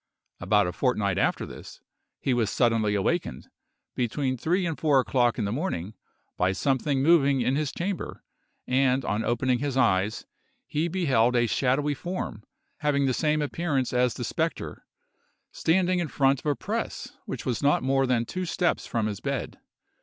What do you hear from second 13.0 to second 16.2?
the same appearance as the spectre, standing in